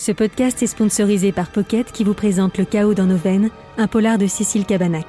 [0.00, 3.86] Ce podcast est sponsorisé par Pocket qui vous présente Le chaos dans nos veines, un
[3.86, 5.04] polar de Cécile Cabanac.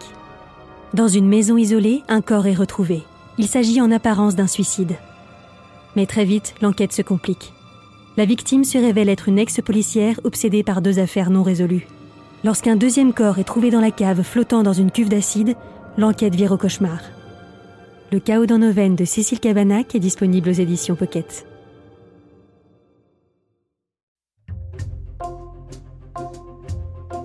[0.93, 3.03] Dans une maison isolée, un corps est retrouvé.
[3.37, 4.97] Il s'agit en apparence d'un suicide.
[5.95, 7.53] Mais très vite, l'enquête se complique.
[8.17, 11.87] La victime se révèle être une ex-policière obsédée par deux affaires non résolues.
[12.43, 15.55] Lorsqu'un deuxième corps est trouvé dans la cave flottant dans une cuve d'acide,
[15.97, 16.99] l'enquête vire au cauchemar.
[18.11, 21.45] Le chaos dans nos veines de Cécile Cabanac est disponible aux éditions Pocket.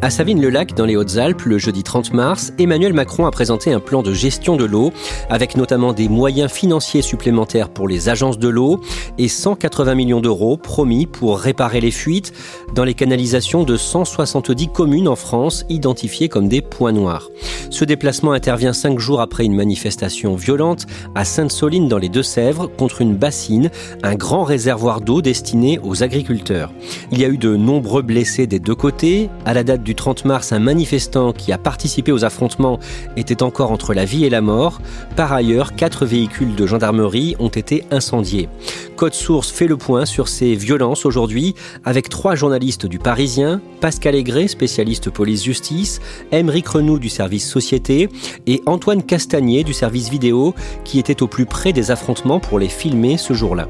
[0.00, 4.00] À Savine-le-Lac, dans les Hautes-Alpes, le jeudi 30 mars, Emmanuel Macron a présenté un plan
[4.00, 4.92] de gestion de l'eau,
[5.28, 8.80] avec notamment des moyens financiers supplémentaires pour les agences de l'eau
[9.18, 12.32] et 180 millions d'euros promis pour réparer les fuites
[12.76, 17.28] dans les canalisations de 170 communes en France identifiées comme des points noirs.
[17.70, 23.02] Ce déplacement intervient cinq jours après une manifestation violente à Sainte-Soline dans les Deux-Sèvres contre
[23.02, 23.70] une bassine,
[24.04, 26.72] un grand réservoir d'eau destiné aux agriculteurs.
[27.10, 29.28] Il y a eu de nombreux blessés des deux côtés.
[29.44, 32.78] À la date du 30 mars, un manifestant qui a participé aux affrontements
[33.16, 34.82] était encore entre la vie et la mort.
[35.16, 38.50] Par ailleurs, quatre véhicules de gendarmerie ont été incendiés.
[38.96, 41.54] Code Source fait le point sur ces violences aujourd'hui
[41.86, 46.00] avec trois journalistes du Parisien, Pascal Aigret, spécialiste police-justice,
[46.32, 48.10] Émeric Renou du service Société
[48.46, 52.68] et Antoine Castagnier du service vidéo qui était au plus près des affrontements pour les
[52.68, 53.68] filmer ce jour-là.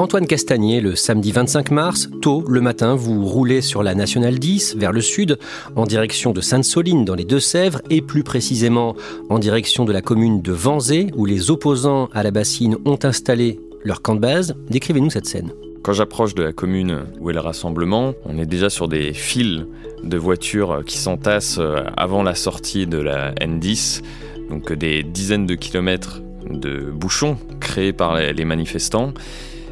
[0.00, 4.76] Antoine Castagnier, le samedi 25 mars, tôt le matin, vous roulez sur la Nationale 10
[4.78, 5.38] vers le sud,
[5.76, 8.96] en direction de Sainte-Soline dans les Deux-Sèvres et plus précisément
[9.28, 13.60] en direction de la commune de Vanzé où les opposants à la bassine ont installé
[13.84, 14.56] leur camp de base.
[14.70, 15.52] Décrivez-nous cette scène.
[15.82, 19.66] Quand j'approche de la commune où est le rassemblement, on est déjà sur des files
[20.02, 21.60] de voitures qui s'entassent
[21.98, 24.00] avant la sortie de la N10,
[24.48, 29.12] donc des dizaines de kilomètres de bouchons créés par les manifestants.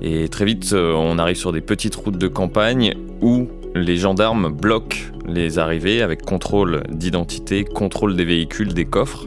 [0.01, 4.99] Et très vite, on arrive sur des petites routes de campagne où les gendarmes bloquent
[5.27, 9.27] les arrivées avec contrôle d'identité, contrôle des véhicules, des coffres.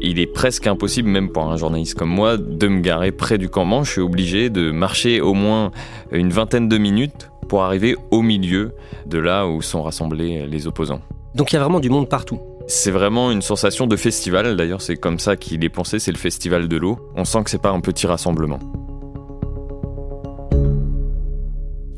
[0.00, 3.48] Il est presque impossible, même pour un journaliste comme moi, de me garer près du
[3.48, 3.84] campement.
[3.84, 5.72] Je suis obligé de marcher au moins
[6.10, 8.72] une vingtaine de minutes pour arriver au milieu
[9.06, 11.02] de là où sont rassemblés les opposants.
[11.34, 12.40] Donc il y a vraiment du monde partout.
[12.66, 16.18] C'est vraiment une sensation de festival, d'ailleurs c'est comme ça qu'il est pensé, c'est le
[16.18, 16.98] festival de l'eau.
[17.16, 18.60] On sent que c'est pas un petit rassemblement.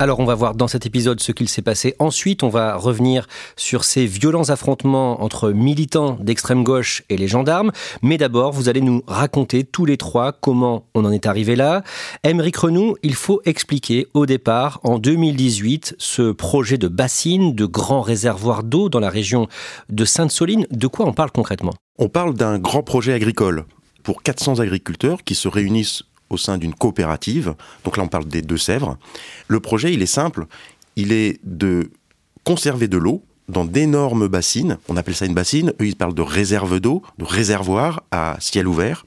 [0.02, 1.94] Alors on va voir dans cet épisode ce qu'il s'est passé.
[2.00, 7.70] Ensuite, on va revenir sur ces violents affrontements entre militants d'extrême gauche et les gendarmes.
[8.02, 11.84] Mais d'abord, vous allez nous raconter tous les trois comment on en est arrivé là.
[12.24, 18.00] Émeric Renou, il faut expliquer au départ, en 2018, ce projet de bassine, de grand
[18.00, 19.46] réservoir d'eau dans la région
[19.88, 20.66] de Sainte-Soline.
[20.72, 21.74] De quoi on parle concrètement?
[22.00, 23.66] On parle d'un grand projet agricole
[24.02, 26.02] pour 400 agriculteurs qui se réunissent
[26.32, 27.54] au sein d'une coopérative.
[27.84, 28.98] Donc là, on parle des Deux-Sèvres.
[29.48, 30.46] Le projet, il est simple.
[30.96, 31.90] Il est de
[32.44, 34.78] conserver de l'eau dans d'énormes bassines.
[34.88, 35.72] On appelle ça une bassine.
[35.80, 39.04] Eux, ils parlent de réserve d'eau, de réservoir à ciel ouvert.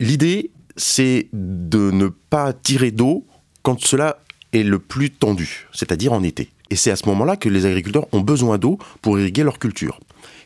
[0.00, 3.26] L'idée, c'est de ne pas tirer d'eau
[3.62, 4.18] quand cela
[4.52, 6.50] est le plus tendu, c'est-à-dire en été.
[6.70, 10.00] Et c'est à ce moment-là que les agriculteurs ont besoin d'eau pour irriguer leur culture.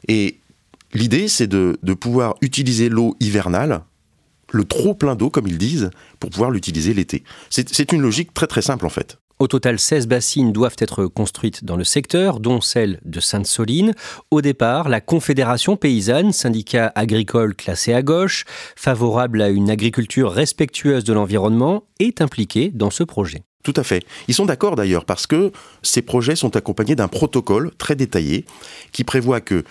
[0.09, 0.39] Et
[0.95, 3.83] l'idée, c'est de, de pouvoir utiliser l'eau hivernale
[4.53, 5.91] le trop plein d'eau, comme ils disent,
[6.21, 7.25] pour pouvoir l'utiliser l'été.
[7.51, 9.19] C'est une logique très très simple en fait.
[9.43, 13.93] Au total, 16 bassines doivent être construites dans le secteur, dont celle de Sainte-Soline.
[14.31, 18.45] Au départ, la Confédération paysanne, syndicat agricole classé à gauche,
[18.77, 23.43] favorable à une agriculture respectueuse de l'environnement, est impliquée dans ce projet.
[23.65, 24.05] Tout à fait.
[24.29, 25.51] Ils sont d'accord d'ailleurs parce que
[25.83, 28.45] ces projets sont accompagnés d'un protocole très détaillé
[28.93, 29.65] qui prévoit que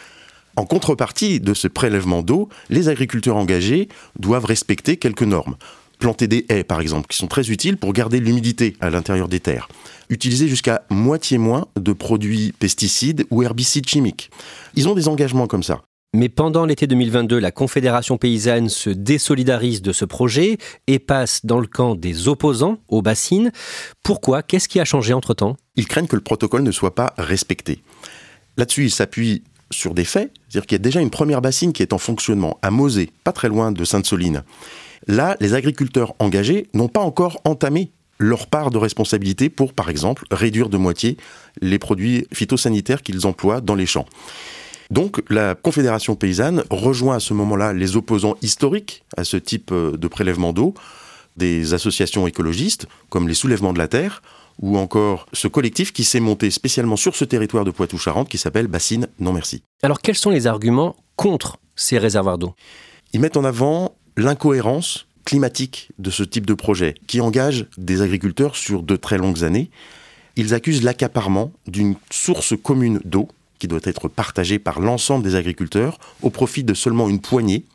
[0.56, 3.88] en contrepartie de ce prélèvement d'eau, les agriculteurs engagés
[4.19, 5.56] doivent respecter quelques normes.
[6.00, 9.39] Planter des haies, par exemple, qui sont très utiles pour garder l'humidité à l'intérieur des
[9.39, 9.69] terres.
[10.09, 14.31] Utiliser jusqu'à moitié moins de produits pesticides ou herbicides chimiques.
[14.75, 15.83] Ils ont des engagements comme ça.
[16.13, 20.57] Mais pendant l'été 2022, la Confédération paysanne se désolidarise de ce projet
[20.88, 23.51] et passe dans le camp des opposants aux bassines.
[24.03, 24.44] Pourquoi?
[24.44, 25.56] Qu'est-ce qui a changé entre-temps?
[25.77, 27.81] Ils craignent que le protocole ne soit pas respecté.
[28.57, 31.81] Là-dessus, ils s'appuient sur des faits, c'est-à-dire qu'il y a déjà une première bassine qui
[31.81, 34.44] est en fonctionnement à Mosée, pas très loin de Sainte-Soline.
[35.07, 40.25] Là, les agriculteurs engagés n'ont pas encore entamé leur part de responsabilité pour, par exemple,
[40.29, 41.18] réduire de moitié
[41.62, 44.06] les produits phytosanitaires qu'ils emploient dans les champs.
[44.91, 49.97] Donc la Confédération paysanne rejoint à ce moment-là les opposants historiques à ce type euh,
[49.97, 50.74] de prélèvement d'eau,
[51.38, 54.21] des associations écologistes comme les Soulèvements de la Terre,
[54.61, 58.67] ou encore ce collectif qui s'est monté spécialement sur ce territoire de Poitou-Charentes qui s'appelle
[58.67, 59.63] Bassine Non Merci.
[59.83, 62.53] Alors quels sont les arguments contre ces réservoirs d'eau?
[63.13, 68.55] Ils mettent en avant l'incohérence climatique de ce type de projet qui engage des agriculteurs
[68.55, 69.69] sur de très longues années.
[70.35, 73.27] Ils accusent l'accaparement d'une source commune d'eau
[73.59, 77.65] qui doit être partagée par l'ensemble des agriculteurs au profit de seulement une poignée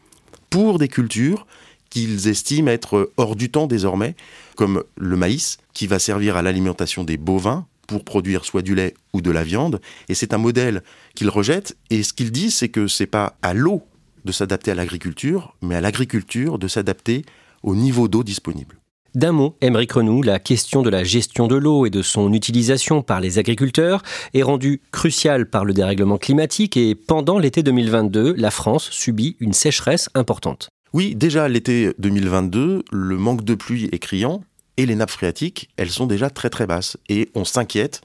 [0.51, 1.47] pour des cultures
[1.91, 4.15] qu'ils estiment être hors du temps désormais,
[4.57, 8.95] comme le maïs, qui va servir à l'alimentation des bovins pour produire soit du lait
[9.13, 9.81] ou de la viande.
[10.09, 10.83] Et c'est un modèle
[11.15, 11.77] qu'ils rejettent.
[11.91, 13.83] Et ce qu'ils disent, c'est que c'est pas à l'eau
[14.25, 17.25] de s'adapter à l'agriculture, mais à l'agriculture de s'adapter
[17.63, 18.77] au niveau d'eau disponible.
[19.15, 23.01] D'un mot, Émeric Renou, la question de la gestion de l'eau et de son utilisation
[23.01, 24.03] par les agriculteurs
[24.35, 29.55] est rendue cruciale par le dérèglement climatique et pendant l'été 2022, la France subit une
[29.55, 30.69] sécheresse importante.
[30.93, 34.43] Oui, déjà l'été 2022, le manque de pluie est criant
[34.77, 38.03] et les nappes phréatiques, elles sont déjà très très basses et on s'inquiète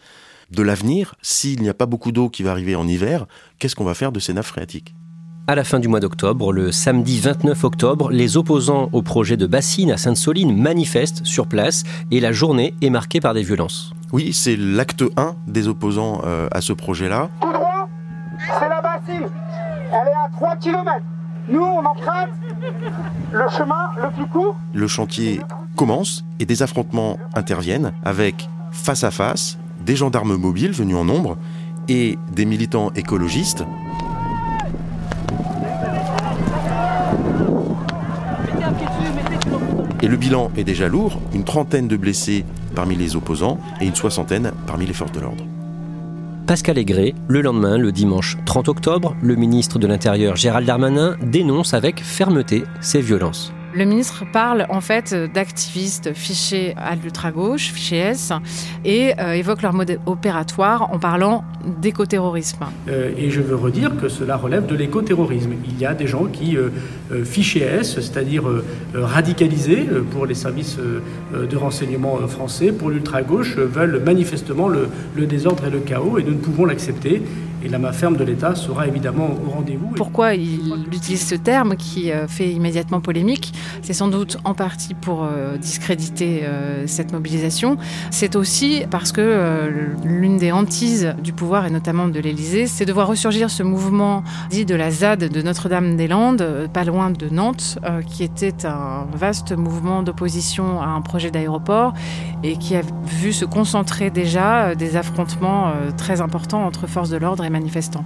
[0.51, 1.15] de l'avenir.
[1.21, 3.27] S'il n'y a pas beaucoup d'eau qui va arriver en hiver,
[3.59, 4.95] qu'est-ce qu'on va faire de ces nappes phréatiques?
[5.47, 9.47] À la fin du mois d'octobre, le samedi 29 octobre, les opposants au projet de
[9.47, 13.91] bassine à Sainte-Soline manifestent sur place et la journée est marquée par des violences.
[14.13, 17.29] Oui, c'est l'acte 1 des opposants euh, à ce projet-là.
[17.41, 17.89] Tout droit,
[18.59, 19.27] c'est la bassine.
[19.91, 21.01] Elle est à 3 km.
[21.49, 22.29] Nous, on emprunte
[24.73, 25.41] le chantier
[25.75, 31.37] commence et des affrontements interviennent avec face à face des gendarmes mobiles venus en nombre
[31.87, 33.63] et des militants écologistes
[40.03, 42.43] Et le bilan est déjà lourd, une trentaine de blessés
[42.73, 45.45] parmi les opposants et une soixantaine parmi les forces de l'ordre.
[46.51, 51.73] Pascal Aigret, le lendemain, le dimanche 30 octobre, le ministre de l'Intérieur Gérald Darmanin dénonce
[51.73, 53.53] avec fermeté ces violences.
[53.73, 58.33] Le ministre parle en fait d'activistes fichés à l'ultra-gauche, fichés S,
[58.83, 61.45] et euh, évoque leur mode opératoire en parlant
[61.81, 62.65] d'écoterrorisme.
[62.89, 65.51] Euh, et je veux redire que cela relève de l'écoterrorisme.
[65.63, 66.69] Il y a des gens qui, euh,
[67.23, 68.43] fichés S, c'est-à-dire
[68.93, 70.77] radicalisés pour les services
[71.33, 76.37] de renseignement français, pour l'ultra-gauche, veulent manifestement le désordre et le chaos, et nous ne
[76.37, 77.21] pouvons l'accepter.
[77.63, 79.89] Et la main ferme de l'État sera évidemment au rendez-vous.
[79.95, 83.53] Pourquoi il utilise ce terme qui euh, fait immédiatement polémique?
[83.83, 87.77] C'est sans doute en partie pour euh, discréditer euh, cette mobilisation.
[88.09, 89.69] C'est aussi parce que
[90.03, 94.23] l'une des hantises du pouvoir, et notamment de l'Élysée, c'est de voir ressurgir ce mouvement
[94.49, 97.77] dit de la ZAD de Notre-Dame-des-Landes, pas loin de Nantes,
[98.07, 101.93] qui était un vaste mouvement d'opposition à un projet d'aéroport
[102.43, 107.43] et qui a vu se concentrer déjà des affrontements très importants entre forces de l'ordre
[107.43, 108.05] et manifestants.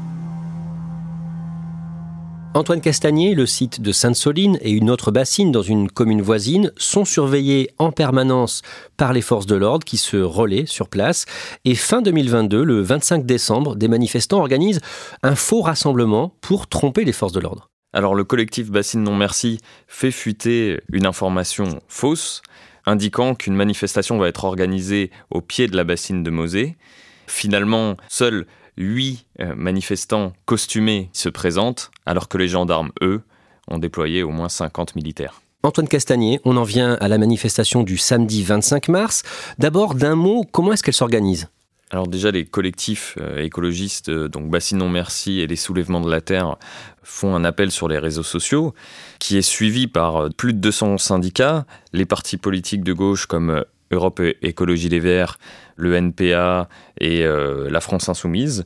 [2.56, 7.04] Antoine Castagnier, le site de Sainte-Soline et une autre bassine dans une commune voisine sont
[7.04, 8.62] surveillés en permanence
[8.96, 11.26] par les forces de l'ordre qui se relaient sur place.
[11.66, 14.80] Et fin 2022, le 25 décembre, des manifestants organisent
[15.22, 17.70] un faux rassemblement pour tromper les forces de l'ordre.
[17.92, 22.42] Alors le collectif Bassine Non Merci fait fuiter une information fausse
[22.86, 26.78] indiquant qu'une manifestation va être organisée au pied de la bassine de Mosée.
[27.28, 28.46] Finalement, seuls
[28.78, 33.22] huit euh, manifestants costumés se présentent, alors que les gendarmes, eux,
[33.68, 35.42] ont déployé au moins 50 militaires.
[35.64, 39.24] Antoine Castagnier, on en vient à la manifestation du samedi 25 mars.
[39.58, 41.48] D'abord, d'un mot, comment est-ce qu'elle s'organise?
[41.90, 46.10] Alors déjà, les collectifs euh, écologistes, euh, donc Bassine Non Merci et les Soulèvements de
[46.10, 46.58] la Terre,
[47.04, 48.74] font un appel sur les réseaux sociaux
[49.20, 54.22] qui est suivi par plus de 200 syndicats, les partis politiques de gauche comme Europe
[54.42, 55.38] Écologie Les Verts,
[55.76, 58.66] le NPA et euh, la France Insoumise.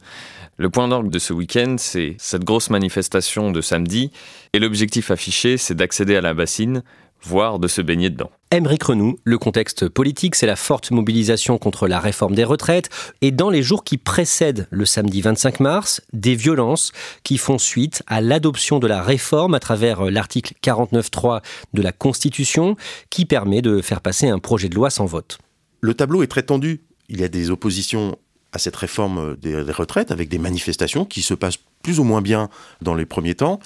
[0.57, 4.11] Le point d'orgue de ce week-end, c'est cette grosse manifestation de samedi,
[4.51, 6.83] et l'objectif affiché, c'est d'accéder à la bassine,
[7.21, 8.31] voire de se baigner dedans.
[8.51, 12.89] Émeric Renou, le contexte politique, c'est la forte mobilisation contre la réforme des retraites,
[13.21, 16.91] et dans les jours qui précèdent le samedi 25 mars, des violences
[17.23, 21.41] qui font suite à l'adoption de la réforme à travers l'article 49.3
[21.73, 22.75] de la Constitution,
[23.09, 25.37] qui permet de faire passer un projet de loi sans vote.
[25.81, 28.17] Le tableau est très tendu il y a des oppositions
[28.51, 32.49] à cette réforme des retraites avec des manifestations qui se passent plus ou moins bien
[32.81, 33.59] dans les premiers temps.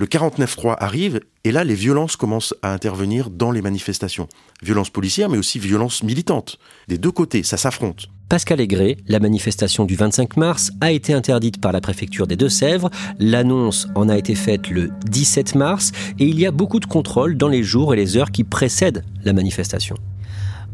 [0.00, 4.28] Le 49-3 arrive et là, les violences commencent à intervenir dans les manifestations.
[4.62, 6.58] Violences policières, mais aussi violences militantes.
[6.88, 8.06] Des deux côtés, ça s'affronte.
[8.30, 12.88] Pascal Aigret, la manifestation du 25 mars a été interdite par la préfecture des Deux-Sèvres.
[13.18, 17.36] L'annonce en a été faite le 17 mars et il y a beaucoup de contrôles
[17.36, 19.96] dans les jours et les heures qui précèdent la manifestation.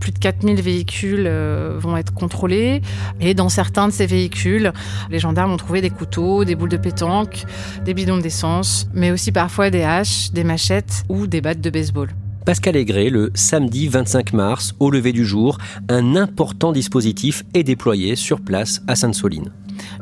[0.01, 2.83] Plus de 4000 véhicules euh, vont être contrôlés.
[3.21, 4.73] Et dans certains de ces véhicules,
[5.11, 7.45] les gendarmes ont trouvé des couteaux, des boules de pétanque,
[7.85, 12.11] des bidons d'essence, mais aussi parfois des haches, des machettes ou des battes de baseball.
[12.47, 18.15] Pascal Aigret, le samedi 25 mars, au lever du jour, un important dispositif est déployé
[18.15, 19.51] sur place à Sainte-Soline.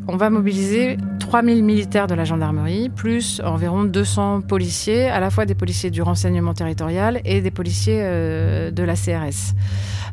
[0.08, 5.46] On va mobiliser 3000 militaires de la gendarmerie, plus environ 200 policiers, à la fois
[5.46, 9.54] des policiers du renseignement territorial et des policiers euh, de la CRS.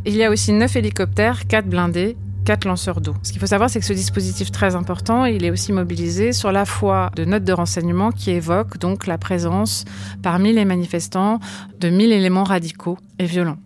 [0.05, 3.13] Il y a aussi 9 hélicoptères, 4 blindés quatre lanceurs d'eau.
[3.23, 6.51] Ce qu'il faut savoir, c'est que ce dispositif très important, il est aussi mobilisé sur
[6.51, 9.85] la foi de notes de renseignement qui évoquent donc la présence
[10.21, 11.39] parmi les manifestants
[11.79, 13.57] de 1000 éléments radicaux et violents.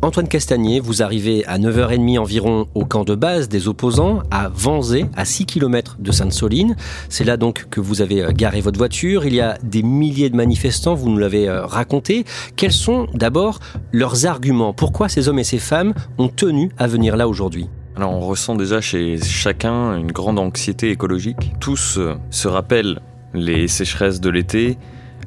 [0.00, 5.06] Antoine Castagnier, vous arrivez à 9h30 environ au camp de base des opposants, à Vanzé,
[5.16, 6.76] à 6 km de Sainte-Soline.
[7.08, 9.26] C'est là donc que vous avez euh, garé votre voiture.
[9.26, 12.24] Il y a des milliers de manifestants, vous nous l'avez euh, raconté.
[12.54, 13.58] Quels sont d'abord
[13.92, 14.72] leurs arguments?
[14.72, 17.68] Pourquoi ces hommes et ces femmes ont tenu à venir là aujourd'hui?
[17.98, 21.52] Alors on ressent déjà chez chacun une grande anxiété écologique.
[21.58, 23.00] Tous euh, se rappellent
[23.34, 24.78] les sécheresses de l'été,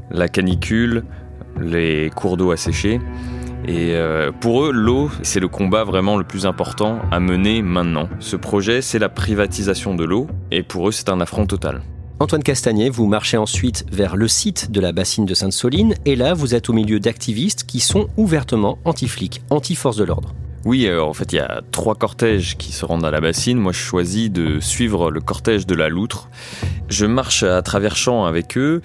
[0.10, 1.04] la canicule,
[1.60, 3.02] les cours d'eau asséchés.
[3.68, 8.08] Et euh, pour eux, l'eau, c'est le combat vraiment le plus important à mener maintenant.
[8.20, 11.82] Ce projet, c'est la privatisation de l'eau, et pour eux, c'est un affront total.
[12.20, 16.34] Antoine Castagnet, vous marchez ensuite vers le site de la bassine de Sainte-Soline, et là,
[16.34, 20.34] vous êtes au milieu d'activistes qui sont ouvertement anti-flics, anti-force de l'ordre.
[20.64, 23.58] Oui, euh, en fait, il y a trois cortèges qui se rendent à la bassine.
[23.58, 26.30] Moi, je choisis de suivre le cortège de la Loutre.
[26.88, 28.82] Je marche à travers champs avec eux.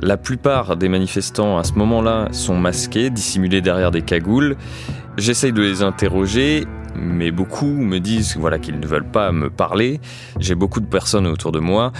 [0.00, 4.56] La plupart des manifestants à ce moment-là sont masqués, dissimulés derrière des cagoules.
[5.16, 10.00] J'essaye de les interroger, mais beaucoup me disent voilà qu'ils ne veulent pas me parler.
[10.40, 11.92] J'ai beaucoup de personnes autour de moi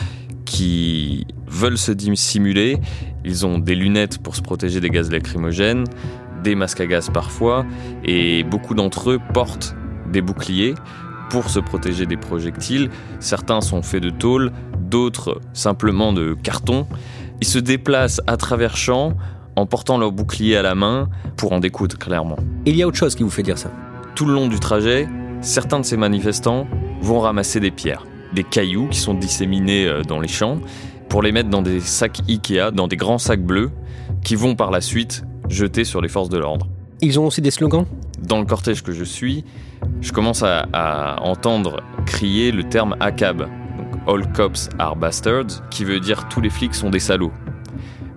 [0.45, 2.79] qui veulent se dissimuler.
[3.25, 5.85] Ils ont des lunettes pour se protéger des gaz lacrymogènes,
[6.45, 7.67] des masques à gaz parfois,
[8.05, 9.75] et beaucoup d'entre eux portent
[10.13, 10.75] des boucliers
[11.31, 12.91] pour se protéger des projectiles.
[13.19, 16.87] Certains sont faits de tôle, d'autres simplement de carton.
[17.41, 19.15] Ils se déplacent à travers champs
[19.57, 22.37] en portant leur bouclier à la main pour en découdre clairement.
[22.67, 23.73] Il y a autre chose qui vous fait dire ça.
[24.15, 25.09] Tout le long du trajet,
[25.41, 26.67] certains de ces manifestants
[27.01, 30.59] vont ramasser des pierres, des cailloux qui sont disséminés euh, dans les champs
[31.09, 33.71] pour les mettre dans des sacs Ikea, dans des grands sacs bleus,
[34.25, 36.67] qui vont par la suite jeter sur les forces de l'ordre.
[37.01, 37.87] Ils ont aussi des slogans
[38.23, 39.45] Dans le cortège que je suis,
[40.01, 43.49] je commence à, à entendre crier le terme ACAB,
[44.07, 47.33] All Cops Are Bastards, qui veut dire tous les flics sont des salauds.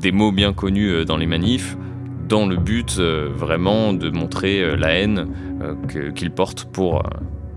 [0.01, 1.77] Des mots bien connus euh, dans les manifs,
[2.27, 5.27] dans le but euh, vraiment de montrer euh, la haine
[6.15, 7.01] qu'ils portent pour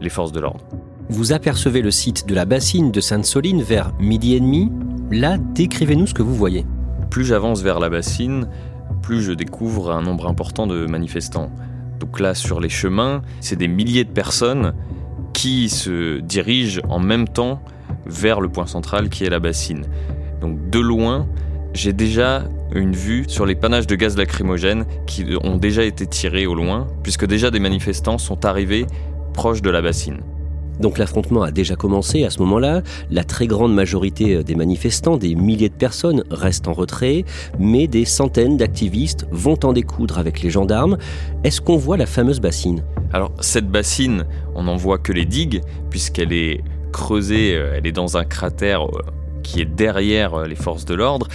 [0.00, 0.64] les forces de l'ordre.
[1.10, 4.70] Vous apercevez le site de la bassine de Sainte-Soline vers midi et demi.
[5.10, 6.64] Là, décrivez-nous ce que vous voyez.
[7.10, 8.48] Plus j'avance vers la bassine,
[9.02, 11.50] plus je découvre un nombre important de manifestants.
[11.98, 14.74] Donc là, sur les chemins, c'est des milliers de personnes
[15.32, 17.62] qui se dirigent en même temps
[18.06, 19.84] vers le point central qui est la bassine.
[20.40, 21.26] Donc de loin,
[21.74, 26.46] j'ai déjà une vue sur les panaches de gaz lacrymogène qui ont déjà été tirés
[26.46, 28.86] au loin, puisque déjà des manifestants sont arrivés
[29.32, 30.20] proches de la bassine.
[30.80, 32.82] Donc l'affrontement a déjà commencé à ce moment-là.
[33.10, 37.24] La très grande majorité des manifestants, des milliers de personnes, restent en retrait,
[37.58, 40.98] mais des centaines d'activistes vont en découdre avec les gendarmes.
[41.44, 42.82] Est-ce qu'on voit la fameuse bassine?
[43.12, 47.92] Alors cette bassine, on n'en voit que les digues, puisqu'elle est creusée, euh, elle est
[47.92, 49.02] dans un cratère euh,
[49.42, 51.26] qui est derrière euh, les forces de l'ordre.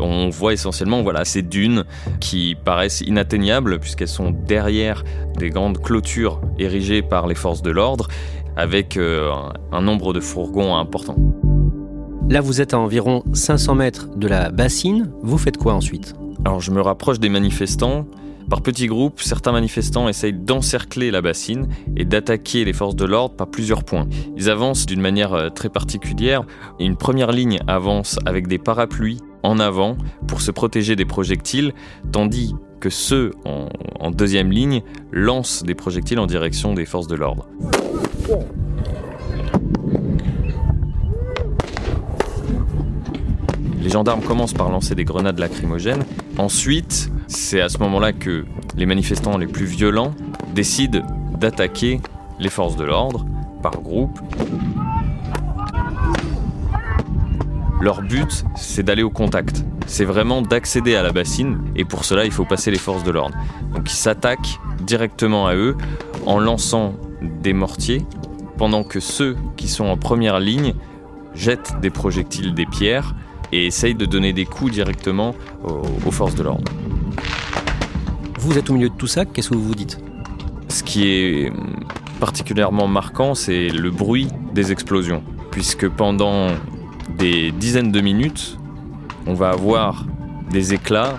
[0.00, 1.84] On voit essentiellement voilà, ces dunes
[2.20, 5.02] qui paraissent inatteignables puisqu'elles sont derrière
[5.38, 8.08] des grandes clôtures érigées par les forces de l'ordre
[8.58, 11.16] avec un nombre de fourgons important.
[12.28, 15.10] Là, vous êtes à environ 500 mètres de la bassine.
[15.22, 16.14] Vous faites quoi ensuite?
[16.44, 18.04] Alors, je me rapproche des manifestants
[18.48, 23.36] par petits groupes, certains manifestants essayent d'encercler la bassine et d'attaquer les forces de l'ordre
[23.36, 24.06] par plusieurs points.
[24.38, 26.44] Ils avancent d'une manière euh, très particulière.
[26.80, 31.72] Une première ligne avance avec des parapluies en avant pour se protéger des projectiles,
[32.12, 37.48] tandis que ceux en, deuxième ligne lancent des projectiles en direction des forces de l'ordre.
[43.82, 46.04] Les gendarmes commencent par lancer des grenades lacrymogènes.
[46.36, 48.44] Ensuite, c'est à ce moment-là que
[48.76, 50.12] les manifestants les plus violents
[50.54, 51.02] décident
[51.38, 52.00] d'attaquer
[52.38, 53.24] les forces de l'ordre
[53.62, 54.18] par groupe.
[57.80, 59.64] Leur but, c'est d'aller au contact.
[59.86, 63.12] C'est vraiment d'accéder à la bassine et pour cela, il faut passer les forces de
[63.12, 63.36] l'ordre.
[63.72, 65.76] Donc ils s'attaquent directement à eux
[66.26, 68.04] en lançant des mortiers
[68.56, 70.74] pendant que ceux qui sont en première ligne
[71.34, 73.14] jettent des projectiles, des pierres
[73.52, 76.70] et essayent de donner des coups directement aux, forces de l'ordre.
[78.40, 80.00] Vous êtes au milieu de tout ça, qu'est-ce que vous vous dites?
[80.68, 81.52] Ce qui est
[82.18, 86.48] particulièrement marquant, c'est le bruit des explosions, puisque pendant
[87.18, 88.56] des dizaines de minutes,
[89.26, 90.06] on va avoir
[90.50, 91.18] des éclats.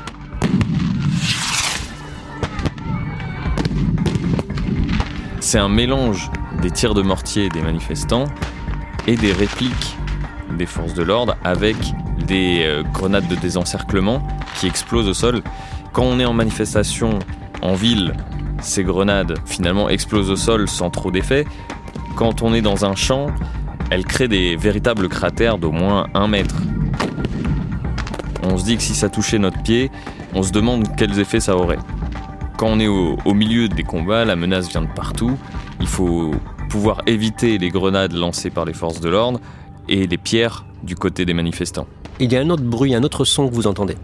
[5.41, 8.25] C'est un mélange des tirs de mortier des manifestants
[9.07, 9.97] et des répliques
[10.57, 11.75] des forces de l'ordre avec
[12.25, 14.25] des euh, grenades de désencerclement
[14.59, 15.41] qui explosent au sol.
[15.93, 17.19] Quand on est en manifestation
[17.61, 18.13] en ville,
[18.61, 21.45] ces grenades finalement explosent au sol sans trop d'effet.
[22.15, 23.27] Quand on est dans un champ,
[23.89, 26.55] elles créent des véritables cratères d'au moins un mètre.
[28.43, 29.91] On se dit que si ça touchait notre pied,
[30.33, 31.79] on se demande quels effets ça aurait.
[32.57, 35.37] Quand on est au, au milieu des combats, la menace vient de partout.
[35.79, 36.31] Il faut
[36.69, 39.39] pouvoir éviter les grenades lancées par les forces de l'ordre
[39.87, 41.87] et les pierres du côté des manifestants.
[42.19, 43.95] Il y a un autre bruit, un autre son que vous entendez.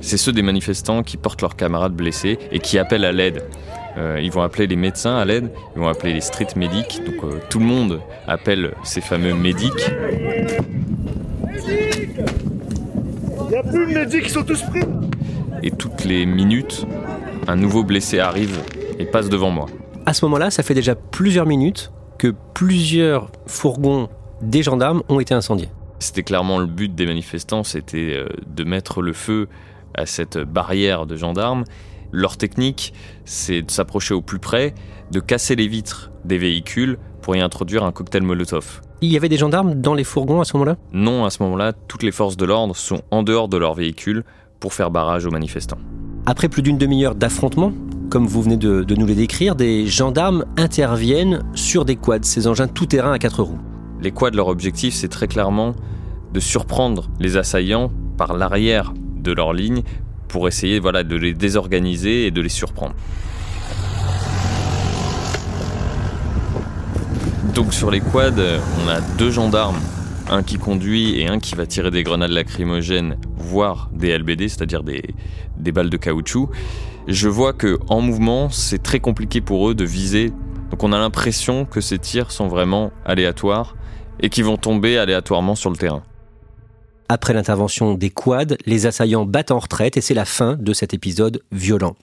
[0.00, 3.44] C'est ceux des manifestants qui portent leurs camarades blessés et qui appellent à l'aide.
[3.98, 7.24] Euh, ils vont appeler les médecins à l'aide, ils vont appeler les street medics, donc
[7.24, 9.90] euh, tout le monde appelle ces fameux médics.
[11.64, 14.80] Il n'y a plus de médics, ils sont tous pris
[15.62, 16.86] Et toutes les minutes,
[17.46, 18.60] un nouveau blessé arrive
[18.98, 19.66] et passe devant moi.
[20.06, 24.08] À ce moment-là, ça fait déjà plusieurs minutes que plusieurs fourgons
[24.40, 25.68] des gendarmes ont été incendiés.
[25.98, 29.48] C'était clairement le but des manifestants, c'était euh, de mettre le feu
[29.94, 31.64] à cette barrière de gendarmes.
[32.12, 32.92] Leur technique,
[33.24, 34.74] c'est de s'approcher au plus près,
[35.10, 38.82] de casser les vitres des véhicules pour y introduire un cocktail Molotov.
[39.00, 40.76] Il y avait des gendarmes dans les fourgons à ce moment-là?
[40.92, 44.24] Non, à ce moment-là, toutes les forces de l'ordre sont en dehors de leurs véhicules
[44.60, 45.78] pour faire barrage aux manifestants.
[46.26, 47.72] Après plus d'une demi-heure d'affrontement,
[48.10, 52.46] comme vous venez de, de nous les décrire, des gendarmes interviennent sur des quads, ces
[52.46, 53.58] engins tout-terrain à quatre roues.
[54.00, 55.74] Les quads, leur objectif, c'est très clairement
[56.32, 59.82] de surprendre les assaillants par l'arrière de leur ligne
[60.32, 62.94] pour essayer voilà, de les désorganiser et de les surprendre.
[67.54, 68.32] Donc sur les quads,
[68.82, 69.78] on a deux gendarmes,
[70.30, 74.82] un qui conduit et un qui va tirer des grenades lacrymogènes, voire des LBD, c'est-à-dire
[74.82, 75.02] des,
[75.58, 76.48] des balles de caoutchouc.
[77.08, 80.32] Je vois que en mouvement, c'est très compliqué pour eux de viser.
[80.70, 83.76] Donc on a l'impression que ces tirs sont vraiment aléatoires
[84.20, 86.02] et qui vont tomber aléatoirement sur le terrain.
[87.08, 90.94] Après l'intervention des quads, les assaillants battent en retraite et c'est la fin de cet
[90.94, 91.96] épisode violent.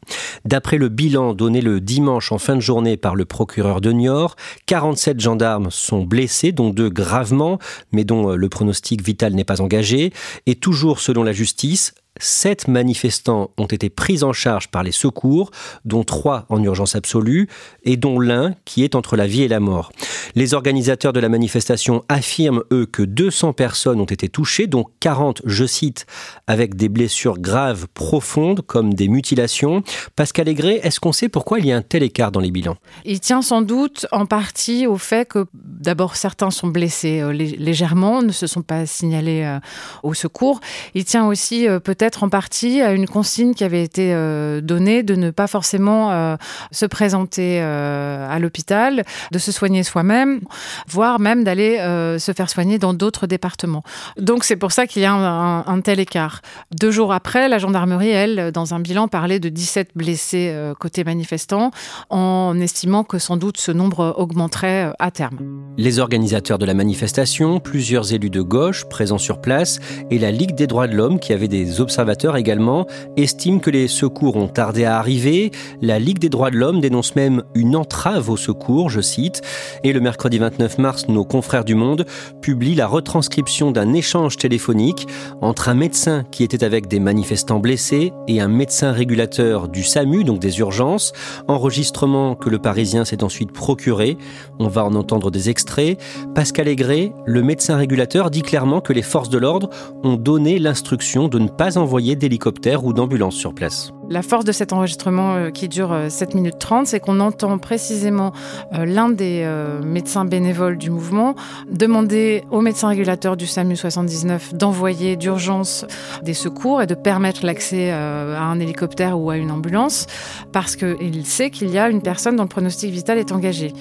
[0.45, 4.35] D'après le bilan donné le dimanche en fin de journée par le procureur de Niort,
[4.65, 7.59] 47 gendarmes sont blessés, dont deux gravement,
[7.91, 10.13] mais dont le pronostic vital n'est pas engagé.
[10.45, 15.51] Et toujours selon la justice, Sept manifestants ont été pris en charge par les secours,
[15.85, 17.47] dont trois en urgence absolue
[17.83, 19.91] et dont l'un qui est entre la vie et la mort.
[20.35, 25.41] Les organisateurs de la manifestation affirment, eux, que 200 personnes ont été touchées, dont 40,
[25.45, 26.05] je cite,
[26.47, 29.83] avec des blessures graves profondes comme des mutilations.
[30.15, 32.77] Pascal Aigret, est-ce qu'on sait pourquoi il y a un tel écart dans les bilans?
[33.05, 38.21] Il tient sans doute en partie au fait que d'abord certains sont blessés euh, légèrement,
[38.21, 39.59] ne se sont pas signalés euh,
[40.03, 40.59] au secours.
[40.93, 41.79] Il tient aussi euh,
[42.17, 46.35] en partie à une consigne qui avait été euh, donnée de ne pas forcément euh,
[46.71, 50.41] se présenter euh, à l'hôpital, de se soigner soi-même,
[50.87, 51.77] voire même d'aller
[52.19, 53.83] se faire soigner dans d'autres départements.
[54.19, 56.41] Donc c'est pour ça qu'il y a un, tel écart.
[56.77, 61.71] Deux jours après, la gendarmerie, elle, dans un bilan, parlait de 17 blessés côté manifestants,
[62.09, 65.37] en estimant que sans doute ce nombre augmenterait à terme.
[65.77, 70.55] Les organisateurs de la manifestation, plusieurs élus de gauche présents sur place et la Ligue
[70.55, 74.85] des droits de l'homme qui avait des observateurs également estiment que les secours ont tardé
[74.85, 75.51] à arriver.
[75.81, 79.41] La Ligue des droits de l'homme dénonce même une entrave aux secours, je cite.
[79.83, 82.05] Et le mercredi 29 mars, nos confrères du Monde
[82.41, 85.07] publient la retranscription d'un échange téléphonique
[85.41, 90.23] entre un médecin qui était avec des manifestants blessés et un médecin régulateur du SAMU,
[90.23, 91.11] donc des urgences.
[91.49, 94.17] Enregistrement que le Parisien s'est ensuite procuré.
[94.57, 95.99] On va en entendre des extraits.
[96.33, 99.69] Pascal Aigret, le médecin régulateur, dit clairement que les forces de l'ordre
[100.05, 103.91] ont donné l'instruction de ne pas envoyer d'hélicoptère ou d'ambulance sur place.
[104.09, 108.31] La force de cet enregistrement euh, qui dure 7 minutes 30, c'est qu'on entend précisément
[108.71, 109.47] l'un des
[109.83, 111.35] médecins bénévoles du mouvement
[111.69, 115.85] demander au médecin régulateur du SAMU 79 d'envoyer d'urgence
[116.23, 120.07] des secours et de permettre l'accès à un hélicoptère ou à une ambulance
[120.51, 123.73] parce qu'il sait qu'il y a une personne dont le pronostic vital est engagé.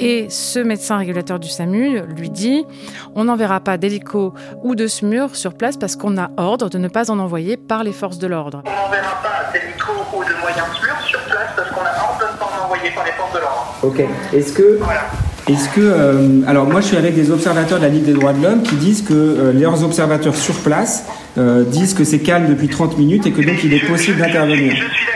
[0.00, 2.64] Et ce médecin régulateur du SAMU lui dit
[3.14, 6.88] on n'enverra pas d'hélico ou de SMUR sur place parce qu'on a ordre de ne
[6.88, 8.62] pas en envoyer par les forces de l'ordre.
[9.72, 12.64] D'hélico ou de moyens SMUR sur place parce qu'on a ordre de ne pas en
[12.64, 13.76] envoyer par les forces de l'ordre.
[13.82, 14.02] Ok.
[14.32, 14.78] Est-ce que.
[15.48, 18.32] Est-ce que, euh, alors moi je suis avec des observateurs de la Ligue des droits
[18.32, 21.04] de l'homme qui disent que euh, leurs observateurs sur place
[21.36, 24.70] euh, disent que c'est calme depuis 30 minutes et que donc il est possible d'intervenir.
[24.70, 25.11] Je suis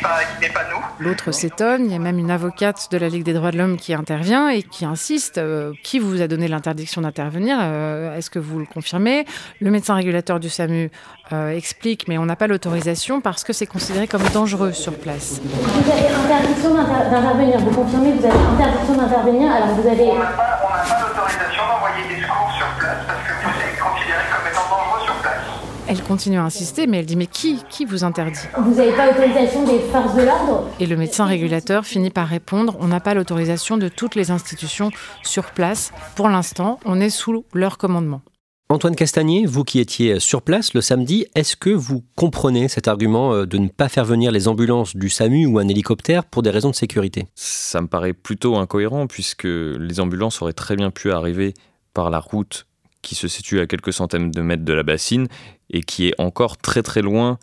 [0.00, 1.04] pas, qui n'est pas nous.
[1.04, 3.76] L'autre s'étonne, il y a même une avocate de la Ligue des droits de l'homme
[3.76, 5.38] qui intervient et qui insiste.
[5.38, 9.24] Euh, qui vous a donné l'interdiction d'intervenir euh, Est-ce que vous le confirmez?
[9.60, 10.90] Le médecin régulateur du SAMU
[11.32, 15.40] euh, explique, mais on n'a pas l'autorisation parce que c'est considéré comme dangereux sur place.
[15.42, 20.02] Vous avez interdiction d'intervenir, vous confirmez que vous avez interdiction d'intervenir, alors vous avez...
[20.02, 24.22] On n'a pas, pas l'autorisation d'envoyer des secours sur place parce que vous êtes considéré
[24.30, 25.46] comme étant dangereux sur place.
[25.88, 28.40] Elle continue à insister, mais elle dit Mais qui Qui vous interdit?
[28.58, 30.66] Vous n'avez pas l'autorisation des forces de l'ordre?
[30.80, 34.90] Et le médecin régulateur finit par répondre On n'a pas l'autorisation de toutes les institutions
[35.22, 35.92] sur place.
[36.16, 38.22] Pour l'instant, on est sous leur commandement.
[38.70, 43.32] Antoine Castagnier, vous qui étiez sur place le samedi, est-ce que vous comprenez cet argument
[43.32, 46.50] euh, de ne pas faire venir les ambulances du SAMU ou un hélicoptère pour des
[46.50, 47.28] raisons de sécurité?
[47.36, 51.54] Ça me paraît plutôt incohérent puisque les ambulances auraient très bien pu arriver
[51.94, 52.66] par la route
[53.02, 55.28] qui se situe à quelques centaines de mètres de la bassine
[55.70, 57.38] et qui est encore très très loin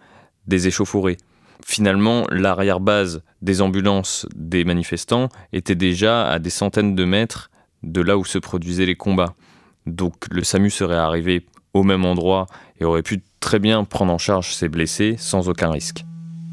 [0.47, 1.17] des échauffourées.
[1.65, 7.51] Finalement, l'arrière-base des ambulances des manifestants était déjà à des centaines de mètres
[7.83, 9.35] de là où se produisaient les combats.
[9.85, 12.47] Donc le SAMU serait arrivé au même endroit
[12.79, 16.06] et aurait pu très bien prendre en charge ces blessés sans aucun risque.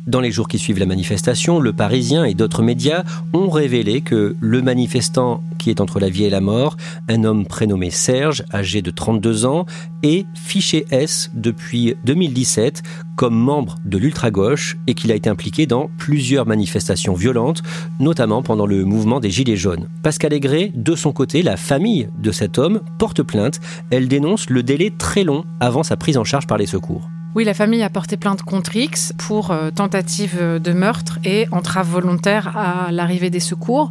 [0.07, 4.37] Dans les jours qui suivent la manifestation, Le Parisien et d'autres médias ont révélé que
[4.38, 6.77] le manifestant qui est entre la vie et la mort,
[7.09, 9.64] un homme prénommé Serge, âgé de 32 ans,
[10.03, 12.83] est fiché S depuis 2017
[13.17, 17.62] comme membre de l'ultra-gauche et qu'il a été impliqué dans plusieurs manifestations violentes,
[17.99, 19.88] notamment pendant le mouvement des Gilets jaunes.
[20.03, 23.59] Pascal Aigret, de son côté, la famille de cet homme porte plainte.
[23.90, 27.09] Elle dénonce le délai très long avant sa prise en charge par les secours.
[27.35, 31.88] Oui, la famille a porté plainte contre X pour euh, tentative de meurtre et entrave
[31.88, 33.90] volontaire à l'arrivée des secours.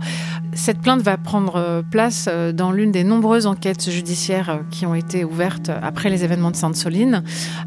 [0.54, 4.96] Cette plainte va prendre euh, place euh, dans l'une des nombreuses enquêtes judiciaires qui ont
[4.96, 7.22] été ouvertes après les événements de Sainte-Soline.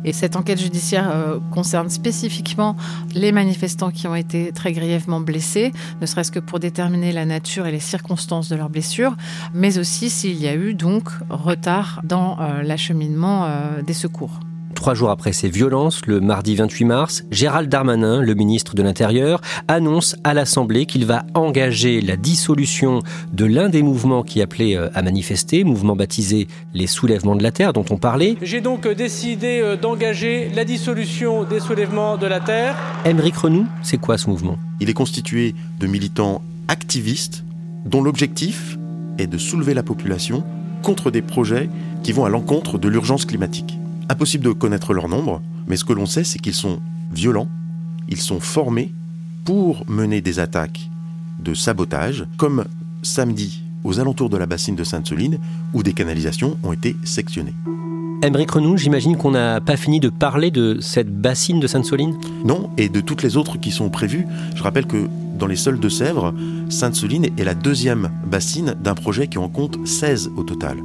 [0.07, 1.13] Et cette enquête judiciaire
[1.53, 2.75] concerne spécifiquement
[3.15, 7.67] les manifestants qui ont été très grièvement blessés, ne serait-ce que pour déterminer la nature
[7.67, 9.15] et les circonstances de leurs blessures,
[9.53, 13.49] mais aussi s'il y a eu donc retard dans l'acheminement
[13.87, 14.41] des secours.
[14.77, 19.41] Trois jours après ces violences, le mardi 28 mars, Gérald Darmanin, le ministre de l'Intérieur,
[19.69, 23.01] annonce à l'Assemblée qu'il va engager la dissolution
[23.33, 27.53] de l'un des mouvements qui appelait euh, à manifester, mouvement baptisé les soulèvements de la
[27.53, 28.37] Terre dont on parlait.
[28.43, 32.77] J'ai donc décidé euh, d'engager la dissolution des soulèvements de la Terre.
[33.07, 34.59] Émeric Renou, c'est quoi ce mouvement?
[34.81, 37.45] Il est constitué de militants activistes
[37.87, 38.77] dont l'objectif
[39.19, 40.45] est de soulever la population
[40.83, 41.71] contre des projets
[42.03, 43.79] qui vont à l'encontre de l'urgence climatique.
[44.09, 46.81] Impossible de connaître leur nombre, mais ce que l'on sait, c'est qu'ils sont
[47.13, 47.49] violents,
[48.09, 48.93] ils sont formés
[49.45, 50.91] pour mener des attaques
[51.41, 52.65] de sabotage, comme
[53.03, 55.39] samedi aux alentours de la bassine de Sainte-Soline,
[55.73, 57.55] où des canalisations ont été sectionnées.
[58.23, 62.17] Émeric Renou, j'imagine qu'on n'a pas fini de parler de cette bassine de Sainte-Soline?
[62.45, 64.27] Non, et de toutes les autres qui sont prévues.
[64.55, 66.33] Je rappelle que dans les sols de Sèvres,
[66.71, 70.79] Sainte-Soline est la deuxième bassine d'un projet qui en compte 16 au total.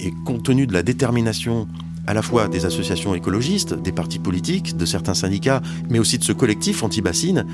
[0.00, 1.68] Et compte tenu de la détermination
[2.06, 6.24] à la fois des associations écologistes, des partis politiques, de certains syndicats, mais aussi de
[6.24, 7.46] ce collectif anti-bassine,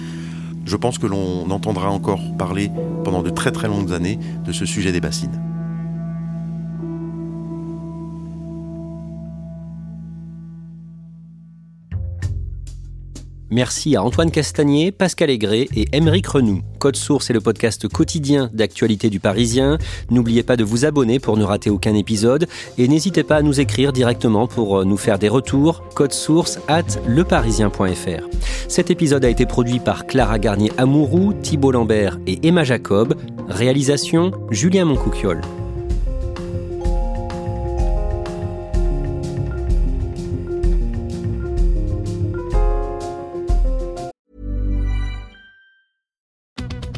[0.65, 2.71] je pense que l'on entendra encore parler
[3.05, 5.46] pendant de très très longues années de ce sujet des bassines.
[13.57, 16.61] Merci à Antoine Castagnier, Pascal Aigret et Émeric Renou.
[16.79, 19.79] Code Source est le podcast quotidien d'actualité du Parisien.
[20.11, 23.59] N'oubliez pas de vous abonner pour ne rater aucun épisode et n'hésitez pas à nous
[23.59, 25.85] écrire directement pour euh, nous faire des retours.
[25.95, 28.29] Code Source at leparisien.fr.
[28.69, 33.14] Cet épisode a été produit par Clara Garnier-Amouroux, Thibault Lambert et Emma Jacob.
[33.49, 35.40] Réalisation Julien Moncouquiole.